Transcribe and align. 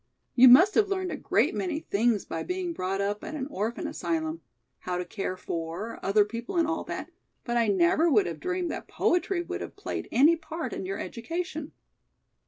"You 0.33 0.47
must 0.47 0.73
have 0.73 0.87
learned 0.87 1.11
a 1.11 1.15
great 1.15 1.53
many 1.53 1.79
things 1.79 2.25
by 2.25 2.41
being 2.41 2.73
brought 2.73 3.01
up 3.01 3.23
at 3.23 3.35
an 3.35 3.45
orphan 3.51 3.85
asylum, 3.85 4.41
how 4.79 4.97
to 4.97 5.05
care 5.05 5.37
for, 5.37 5.99
other 6.01 6.25
people 6.25 6.57
and 6.57 6.67
all 6.67 6.83
that, 6.85 7.11
but 7.43 7.55
I 7.55 7.67
never 7.67 8.09
would 8.09 8.25
have 8.25 8.39
dreamed 8.39 8.71
that 8.71 8.87
poetry 8.87 9.43
would 9.43 9.61
have 9.61 9.75
played 9.75 10.09
any 10.11 10.35
part 10.35 10.73
in 10.73 10.87
your 10.87 10.97
education." 10.97 11.71